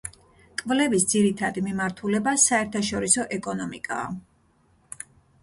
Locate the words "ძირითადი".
1.11-1.63